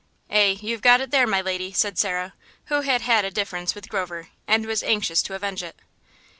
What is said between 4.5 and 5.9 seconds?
was anxious to avenge it.